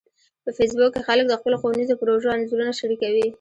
[0.43, 3.25] په فېسبوک کې خلک د خپلو ښوونیزو پروژو انځورونه شریکوي